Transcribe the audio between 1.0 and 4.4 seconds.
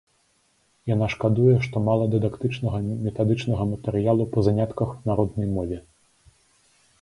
шкадуе, што мала дыдактычнага, метадычнага матэрыялу па